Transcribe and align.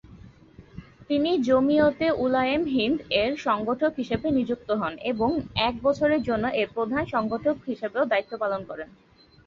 তিনি 1.09 1.31
জমিয়তে 1.47 2.07
উলামায়ে 2.23 2.57
হিন্দ- 2.75 3.07
এর 3.21 3.31
সংগঠক 3.45 3.91
হিসাবে 3.97 4.27
নিযুক্ত 4.31 4.69
হন 4.81 4.93
এবং 5.11 5.29
এক 5.67 5.75
বছরের 5.83 6.21
জন্য 6.23 6.45
এর 6.53 6.67
প্রধান 6.75 7.03
সংগঠক 7.13 7.55
হিসাবেও 7.67 8.09
দায়িত্ব 8.11 8.33
পালন 8.37 8.61
করেন। 8.63 8.89